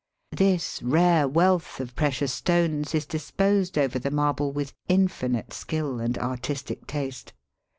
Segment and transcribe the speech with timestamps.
[0.35, 6.17] This rare wealth of precious stones is disposed over the marble with infinite skill and
[6.17, 7.33] artistic taste.